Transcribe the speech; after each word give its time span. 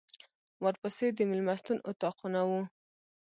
ورپسې 0.63 1.07
د 1.13 1.19
مېلمستون 1.29 1.77
اطاقونه 1.91 2.39
و. 2.49 2.51